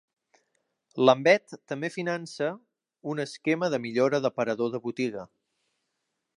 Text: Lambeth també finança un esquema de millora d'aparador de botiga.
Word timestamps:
Lambeth 1.09 1.53
també 1.73 1.91
finança 1.97 2.49
un 3.13 3.23
esquema 3.27 3.71
de 3.75 3.81
millora 3.87 4.23
d'aparador 4.27 4.75
de 4.77 4.85
botiga. 4.89 5.31